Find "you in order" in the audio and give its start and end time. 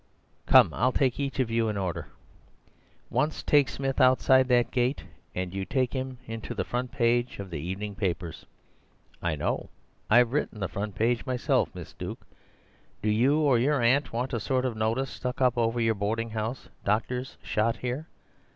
1.51-2.07